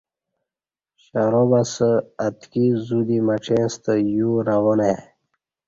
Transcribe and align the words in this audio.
شراب 1.03 1.51
اسہ 1.59 1.89
اتکی 2.25 2.65
زو 2.85 2.99
دی 3.07 3.17
مڄیں 3.27 3.65
ستہ 3.73 3.93
یو 4.15 4.29
روان 4.47 4.79
ای 4.87 4.95